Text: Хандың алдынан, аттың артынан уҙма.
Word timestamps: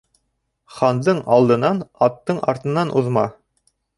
Хандың 0.77 1.19
алдынан, 1.35 1.83
аттың 2.07 2.41
артынан 2.53 2.95
уҙма. 3.03 3.29